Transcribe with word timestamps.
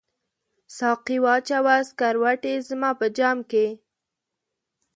ساقي 0.77 1.17
واچوه 1.25 1.75
سکروټي 1.89 2.53
زما 2.67 2.89
په 2.99 3.05
جام 3.17 3.37
کې 3.51 3.67